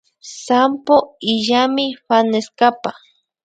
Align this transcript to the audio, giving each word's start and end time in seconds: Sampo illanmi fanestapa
Sampo 0.45 0.95
illanmi 1.31 1.85
fanestapa 2.07 2.89